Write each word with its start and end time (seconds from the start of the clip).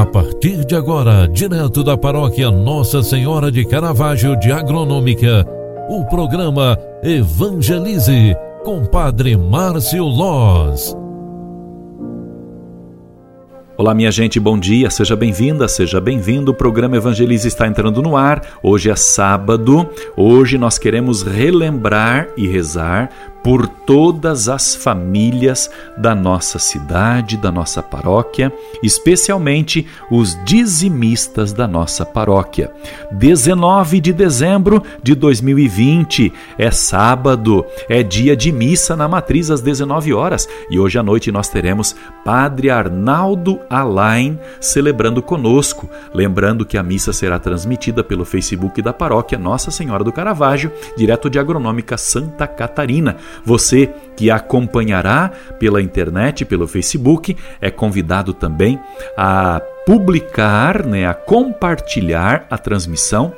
A 0.00 0.06
partir 0.06 0.64
de 0.64 0.74
agora, 0.74 1.28
direto 1.28 1.84
da 1.84 1.94
paróquia 1.94 2.50
Nossa 2.50 3.02
Senhora 3.02 3.52
de 3.52 3.66
Caravaggio 3.66 4.34
de 4.34 4.50
Agronômica, 4.50 5.46
o 5.90 6.06
programa 6.06 6.78
Evangelize 7.02 8.34
com 8.64 8.82
Padre 8.86 9.36
Márcio 9.36 10.04
Loz. 10.04 10.96
Olá, 13.76 13.94
minha 13.94 14.10
gente, 14.10 14.40
bom 14.40 14.58
dia, 14.58 14.90
seja 14.90 15.14
bem-vinda, 15.14 15.68
seja 15.68 16.00
bem-vindo. 16.00 16.52
O 16.52 16.54
programa 16.54 16.96
Evangelize 16.96 17.48
está 17.48 17.66
entrando 17.66 18.00
no 18.00 18.16
ar. 18.16 18.42
Hoje 18.62 18.90
é 18.90 18.96
sábado. 18.96 19.86
Hoje 20.16 20.56
nós 20.56 20.78
queremos 20.78 21.22
relembrar 21.22 22.28
e 22.38 22.46
rezar 22.46 23.10
por 23.42 23.66
todas 23.66 24.48
as 24.48 24.74
famílias 24.74 25.70
da 25.96 26.14
nossa 26.14 26.58
cidade, 26.58 27.36
da 27.36 27.50
nossa 27.50 27.82
paróquia, 27.82 28.52
especialmente 28.82 29.86
os 30.10 30.38
dizimistas 30.44 31.52
da 31.52 31.66
nossa 31.66 32.04
paróquia. 32.04 32.70
19 33.12 34.00
de 34.00 34.12
dezembro 34.12 34.82
de 35.02 35.14
2020 35.14 36.32
é 36.58 36.70
sábado, 36.70 37.64
é 37.88 38.02
dia 38.02 38.36
de 38.36 38.52
missa 38.52 38.94
na 38.94 39.08
matriz 39.08 39.50
às 39.50 39.60
19 39.60 40.12
horas 40.12 40.48
e 40.70 40.78
hoje 40.78 40.98
à 40.98 41.02
noite 41.02 41.32
nós 41.32 41.48
teremos 41.48 41.96
Padre 42.24 42.70
Arnaldo 42.70 43.60
Alain 43.68 44.38
celebrando 44.60 45.22
conosco. 45.22 45.88
Lembrando 46.12 46.66
que 46.66 46.76
a 46.76 46.82
missa 46.82 47.12
será 47.12 47.38
transmitida 47.38 48.04
pelo 48.04 48.24
Facebook 48.24 48.80
da 48.82 48.92
paróquia 48.92 49.38
Nossa 49.38 49.70
Senhora 49.70 50.04
do 50.04 50.12
Caravaggio, 50.12 50.70
direto 50.96 51.30
de 51.30 51.38
Agronômica 51.38 51.96
Santa 51.96 52.46
Catarina. 52.46 53.16
Você 53.44 53.90
que 54.16 54.30
acompanhará 54.30 55.30
pela 55.58 55.80
internet, 55.80 56.44
pelo 56.44 56.66
Facebook, 56.66 57.36
é 57.60 57.70
convidado 57.70 58.34
também 58.34 58.78
a 59.16 59.60
publicar, 59.86 60.84
né, 60.84 61.06
a 61.06 61.14
compartilhar 61.14 62.46
a 62.50 62.58
transmissão 62.58 63.34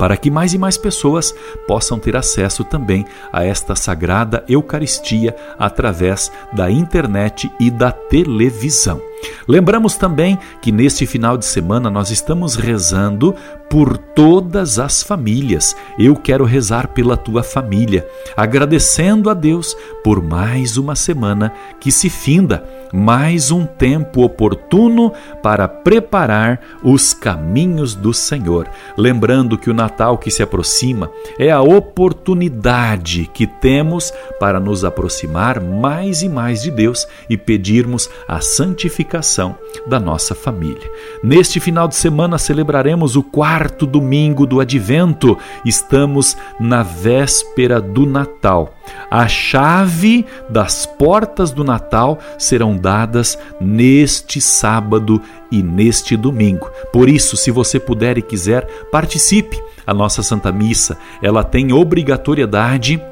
para 0.00 0.16
que 0.16 0.30
mais 0.30 0.54
e 0.54 0.58
mais 0.58 0.78
pessoas 0.78 1.34
possam 1.66 1.98
ter 1.98 2.16
acesso 2.16 2.64
também 2.64 3.04
a 3.30 3.44
esta 3.44 3.76
sagrada 3.76 4.42
Eucaristia 4.48 5.36
através 5.58 6.32
da 6.54 6.70
internet 6.70 7.52
e 7.60 7.70
da 7.70 7.92
televisão. 7.92 8.98
Lembramos 9.46 9.98
também 9.98 10.38
que 10.62 10.72
neste 10.72 11.04
final 11.04 11.36
de 11.36 11.44
semana 11.44 11.90
nós 11.90 12.10
estamos 12.10 12.54
rezando 12.54 13.34
por 13.68 13.98
todas 13.98 14.78
as 14.78 15.02
famílias. 15.02 15.76
Eu 15.98 16.16
quero 16.16 16.46
rezar 16.46 16.88
pela 16.88 17.14
tua 17.14 17.42
família, 17.42 18.08
agradecendo 18.34 19.28
a 19.28 19.34
Deus 19.34 19.76
por 20.02 20.22
mais 20.22 20.78
uma 20.78 20.96
semana 20.96 21.52
que 21.78 21.92
se 21.92 22.08
finda, 22.08 22.64
mais 22.92 23.50
um 23.50 23.64
tempo 23.64 24.22
oportuno 24.22 25.12
para 25.42 25.68
preparar 25.68 26.60
os 26.82 27.12
caminhos 27.12 27.94
do 27.94 28.12
Senhor. 28.12 28.68
Lembrando 28.96 29.58
que 29.58 29.70
o 29.70 29.74
Natal 29.74 30.18
que 30.18 30.30
se 30.30 30.42
aproxima 30.42 31.10
é 31.38 31.50
a 31.50 31.60
oportunidade 31.60 33.30
que 33.32 33.46
temos 33.46 34.12
para 34.38 34.58
nos 34.58 34.84
aproximar 34.84 35.60
mais 35.60 36.22
e 36.22 36.28
mais 36.28 36.62
de 36.62 36.70
Deus 36.70 37.06
e 37.28 37.36
pedirmos 37.36 38.08
a 38.26 38.40
santificação 38.40 39.56
da 39.86 40.00
nossa 40.00 40.34
família. 40.34 40.90
Neste 41.22 41.60
final 41.60 41.86
de 41.86 41.94
semana 41.94 42.38
celebraremos 42.38 43.16
o 43.16 43.22
quarto 43.22 43.86
domingo 43.86 44.46
do 44.46 44.60
advento, 44.60 45.36
estamos 45.64 46.36
na 46.58 46.82
véspera 46.82 47.80
do 47.80 48.06
Natal. 48.06 48.74
A 49.10 49.26
chave 49.26 50.24
das 50.48 50.86
portas 50.86 51.50
do 51.50 51.64
Natal 51.64 52.18
serão 52.38 52.76
dadas 52.76 53.38
neste 53.60 54.40
sábado 54.40 55.20
e 55.50 55.62
neste 55.62 56.16
domingo. 56.16 56.70
Por 56.92 57.08
isso, 57.08 57.36
se 57.36 57.50
você 57.50 57.80
puder 57.80 58.18
e 58.18 58.22
quiser, 58.22 58.66
participe. 58.90 59.60
A 59.86 59.92
nossa 59.92 60.22
Santa 60.22 60.52
Missa, 60.52 60.96
ela 61.20 61.42
tem 61.42 61.72
obrigatoriedade 61.72 63.02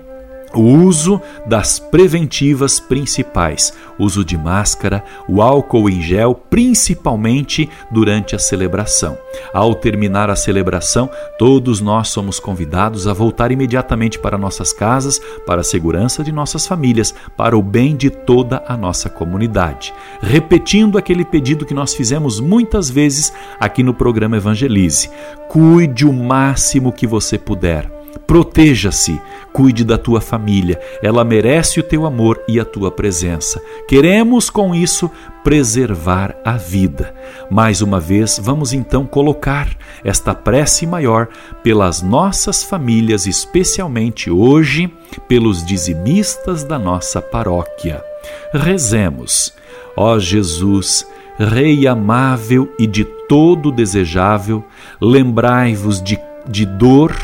o 0.54 0.60
uso 0.60 1.20
das 1.46 1.78
preventivas 1.78 2.80
principais, 2.80 3.72
uso 3.98 4.24
de 4.24 4.36
máscara, 4.36 5.04
o 5.28 5.42
álcool 5.42 5.90
em 5.90 6.00
gel, 6.00 6.34
principalmente 6.34 7.68
durante 7.90 8.34
a 8.34 8.38
celebração. 8.38 9.18
Ao 9.52 9.74
terminar 9.74 10.30
a 10.30 10.36
celebração, 10.36 11.10
todos 11.38 11.80
nós 11.80 12.08
somos 12.08 12.40
convidados 12.40 13.06
a 13.06 13.12
voltar 13.12 13.52
imediatamente 13.52 14.18
para 14.18 14.38
nossas 14.38 14.72
casas, 14.72 15.20
para 15.46 15.60
a 15.60 15.64
segurança 15.64 16.24
de 16.24 16.32
nossas 16.32 16.66
famílias, 16.66 17.14
para 17.36 17.56
o 17.56 17.62
bem 17.62 17.96
de 17.96 18.10
toda 18.10 18.62
a 18.66 18.76
nossa 18.76 19.10
comunidade. 19.10 19.92
Repetindo 20.22 20.96
aquele 20.96 21.24
pedido 21.24 21.66
que 21.66 21.74
nós 21.74 21.94
fizemos 21.94 22.40
muitas 22.40 22.88
vezes 22.88 23.32
aqui 23.60 23.82
no 23.82 23.92
programa 23.92 24.36
Evangelize: 24.36 25.10
cuide 25.48 26.06
o 26.06 26.12
máximo 26.12 26.92
que 26.92 27.06
você 27.06 27.38
puder 27.38 27.97
Proteja-se, 28.28 29.18
cuide 29.54 29.82
da 29.82 29.96
tua 29.96 30.20
família, 30.20 30.78
ela 31.02 31.24
merece 31.24 31.80
o 31.80 31.82
teu 31.82 32.04
amor 32.04 32.38
e 32.46 32.60
a 32.60 32.64
tua 32.64 32.90
presença. 32.90 33.58
Queremos 33.88 34.50
com 34.50 34.74
isso 34.74 35.10
preservar 35.42 36.36
a 36.44 36.52
vida. 36.52 37.14
Mais 37.50 37.80
uma 37.80 37.98
vez, 37.98 38.38
vamos 38.38 38.74
então 38.74 39.06
colocar 39.06 39.74
esta 40.04 40.34
prece 40.34 40.86
maior 40.86 41.28
pelas 41.62 42.02
nossas 42.02 42.62
famílias, 42.62 43.26
especialmente 43.26 44.30
hoje 44.30 44.92
pelos 45.26 45.64
dizimistas 45.64 46.62
da 46.62 46.78
nossa 46.78 47.22
paróquia. 47.22 48.04
Rezemos, 48.52 49.54
ó 49.96 50.18
Jesus, 50.18 51.06
Rei 51.38 51.86
amável 51.86 52.70
e 52.78 52.86
de 52.86 53.04
todo 53.26 53.72
desejável, 53.72 54.62
lembrai-vos 55.00 56.02
de, 56.02 56.20
de 56.46 56.66
dor 56.66 57.16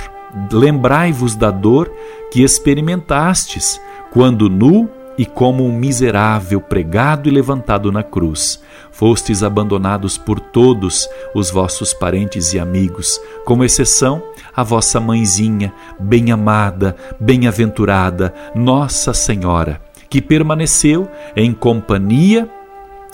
lembrai-vos 0.53 1.35
da 1.35 1.51
dor 1.51 1.91
que 2.31 2.43
experimentastes 2.43 3.81
quando 4.13 4.49
nu 4.49 4.89
e 5.17 5.25
como 5.25 5.65
um 5.65 5.73
miserável 5.73 6.61
pregado 6.61 7.29
e 7.29 7.33
levantado 7.33 7.93
na 7.93 8.03
cruz, 8.03 8.61
fostes 8.91 9.43
abandonados 9.43 10.19
por 10.19 10.41
todos 10.41 11.09
os 11.35 11.51
vossos 11.51 11.93
parentes 11.95 12.53
e 12.53 12.59
amigos, 12.59 13.21
com 13.45 13.63
exceção 13.63 14.23
a 14.55 14.63
vossa 14.63 15.01
mãezinha, 15.01 15.73
bem-amada, 15.99 16.97
bem-aventurada, 17.19 18.35
Nossa 18.55 19.15
Senhora, 19.15 19.81
que 20.09 20.21
permaneceu 20.21 21.09
em 21.37 21.53
companhia 21.53 22.49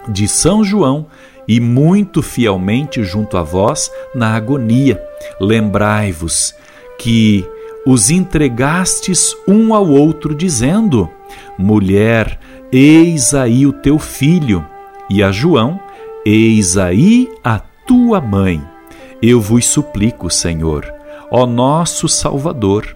de 0.09 0.27
São 0.27 0.65
João 0.65 1.07
e 1.47 1.61
muito 1.61 2.23
fielmente 2.23 3.03
junto 3.03 3.37
a 3.37 3.43
vós 3.43 3.91
na 4.15 4.35
agonia. 4.35 5.03
Lembrai-vos 5.41 6.55
que 7.01 7.49
os 7.87 8.11
entregastes 8.11 9.35
um 9.49 9.75
ao 9.75 9.89
outro, 9.89 10.35
dizendo: 10.35 11.09
Mulher, 11.59 12.39
eis 12.71 13.35
aí 13.35 13.67
o 13.67 13.73
teu 13.73 13.99
filho, 13.99 14.65
e 15.09 15.23
a 15.23 15.33
João: 15.33 15.81
Eis 16.25 16.77
aí 16.77 17.29
a 17.43 17.59
tua 17.59 18.21
mãe. 18.21 18.63
Eu 19.23 19.41
vos 19.41 19.67
suplico, 19.67 20.29
Senhor, 20.31 20.93
ó 21.31 21.47
nosso 21.47 22.07
Salvador, 22.07 22.95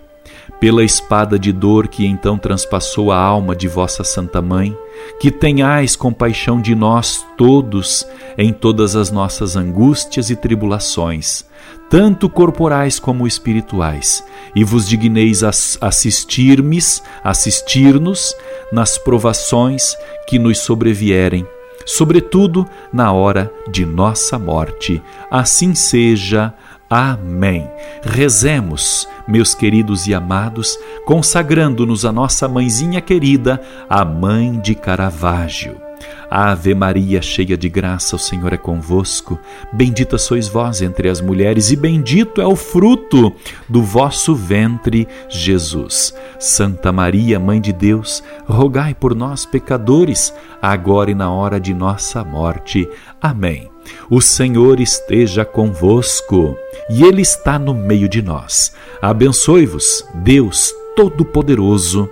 pela 0.61 0.85
espada 0.85 1.39
de 1.39 1.51
dor 1.51 1.89
que 1.89 2.07
então 2.07 2.37
transpassou 2.37 3.11
a 3.11 3.17
alma 3.17 3.57
de 3.57 3.69
vossa 3.69 4.05
Santa 4.05 4.43
Mãe, 4.43 4.77
que 5.19 5.31
tenhais 5.31 5.97
compaixão 5.97 6.61
de 6.61 6.75
nós 6.75 7.25
todos 7.39 8.07
em 8.37 8.53
todas 8.53 8.97
as 8.97 9.11
nossas 9.11 9.57
angústias 9.57 10.29
e 10.29 10.37
tribulações 10.37 11.47
tanto 11.95 12.29
corporais 12.29 12.99
como 12.99 13.25
espirituais, 13.25 14.27
e 14.53 14.65
vos 14.65 14.89
digneis 14.89 15.45
assistir-me, 15.81 16.81
assistir-nos 17.23 18.35
nas 18.73 18.99
provações 18.99 19.97
que 20.27 20.37
nos 20.37 20.59
sobrevierem, 20.59 21.47
sobretudo 21.87 22.69
na 22.93 23.13
hora 23.13 23.49
de 23.71 23.87
nossa 23.87 24.37
morte. 24.37 25.01
Assim 25.31 25.73
seja. 25.73 26.53
Amém. 26.91 27.71
Rezemos, 28.03 29.09
meus 29.29 29.55
queridos 29.55 30.09
e 30.09 30.15
amados, 30.15 30.77
consagrando-nos 31.07 32.05
a 32.05 32.11
nossa 32.11 32.49
mãezinha 32.49 33.01
querida, 33.01 33.63
a 33.89 34.05
mãe 34.05 34.59
de 34.59 34.75
Caravaggio. 34.75 35.84
Ave 36.31 36.75
Maria, 36.75 37.21
cheia 37.23 37.57
de 37.57 37.69
graça, 37.69 38.17
o 38.17 38.19
Senhor 38.19 38.53
é 38.53 38.57
convosco. 38.57 39.39
Bendita 39.73 40.19
sois 40.19 40.49
vós 40.49 40.83
entre 40.83 41.09
as 41.09 41.21
mulheres, 41.21 41.71
e 41.71 41.77
bendito 41.77 42.41
é 42.41 42.47
o 42.47 42.57
fruto 42.57 43.33
do 43.69 43.83
vosso 43.83 44.35
ventre, 44.35 45.07
Jesus. 45.29 46.15
Santa 46.39 46.91
Maria, 46.93 47.39
Mãe 47.39 47.61
de 47.61 47.73
Deus, 47.73 48.23
rogai 48.47 48.95
por 48.95 49.15
nós, 49.15 49.47
pecadores, 49.47 50.33
agora 50.61 51.11
e 51.11 51.15
na 51.15 51.31
hora 51.31 51.61
de 51.61 51.73
nossa 51.73 52.25
morte. 52.25 52.89
Amém. 53.21 53.71
O 54.09 54.21
Senhor 54.21 54.81
esteja 54.81 55.45
convosco, 55.45 56.57
e 56.89 57.05
Ele 57.05 57.23
está 57.23 57.59
no 57.59 57.75
meio 57.75 58.09
de 58.09 58.23
nós. 58.23 58.73
Abençoe-vos, 59.01 60.07
Deus 60.15 60.73
Todo-Poderoso, 60.97 62.09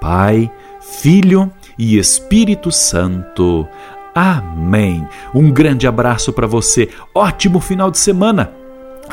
Pai, 0.00 0.50
Filho 0.80 1.50
e 1.78 1.98
Espírito 1.98 2.70
Santo. 2.70 3.66
Amém. 4.14 5.06
Um 5.34 5.50
grande 5.50 5.86
abraço 5.86 6.32
para 6.32 6.46
você. 6.46 6.88
Ótimo 7.14 7.60
final 7.60 7.90
de 7.90 7.98
semana. 7.98 8.52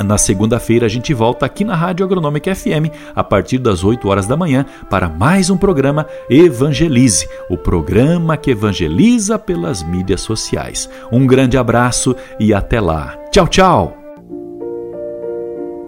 Na 0.04 0.18
segunda-feira 0.18 0.86
a 0.86 0.90
gente 0.90 1.14
volta 1.14 1.46
aqui 1.46 1.64
na 1.66 1.76
Rádio 1.76 2.06
Agronômica 2.06 2.54
FM 2.56 2.94
a 3.14 3.24
partir 3.24 3.58
das 3.58 3.84
8 3.84 4.08
horas 4.08 4.28
da 4.28 4.38
manhã 4.38 4.66
para 4.90 5.10
mais 5.10 5.50
um 5.50 5.58
programa 5.58 6.06
Evangelize, 6.30 7.28
o 7.50 7.58
programa 7.58 8.38
que 8.38 8.52
evangeliza 8.52 9.38
pelas 9.38 9.84
mídias 9.84 10.22
sociais. 10.22 10.90
Um 11.12 11.28
grande 11.28 11.58
abraço 11.58 12.16
e 12.40 12.54
até 12.54 12.80
lá. 12.80 13.18
Tchau, 13.32 13.48
tchau. 13.48 13.99